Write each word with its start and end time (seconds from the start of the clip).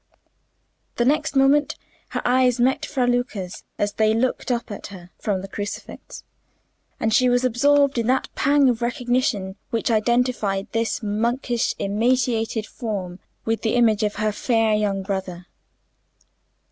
The 0.95 1.05
next 1.05 1.35
moment 1.35 1.75
her 2.09 2.23
eyes 2.25 2.59
met 2.59 2.87
Fra 2.87 3.05
Luca's 3.05 3.63
as 3.77 3.93
they 3.93 4.15
looked 4.15 4.49
up 4.49 4.71
at 4.71 4.87
her 4.87 5.11
from 5.19 5.43
the 5.43 5.47
crucifix, 5.47 6.23
and 6.99 7.13
she 7.13 7.29
was 7.29 7.45
absorbed 7.45 7.99
in 7.99 8.07
that 8.07 8.27
pang 8.33 8.67
of 8.67 8.81
recognition 8.81 9.57
which 9.69 9.91
identified 9.91 10.65
this 10.71 11.03
monkish 11.03 11.75
emaciated 11.77 12.65
form 12.65 13.19
with 13.45 13.61
the 13.61 13.75
image 13.75 14.01
of 14.01 14.15
her 14.15 14.31
fair 14.31 14.73
young 14.73 15.03
brother. 15.03 15.45